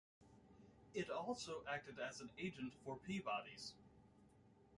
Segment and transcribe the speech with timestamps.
[0.95, 3.73] It also acted as an agent for Peabody's.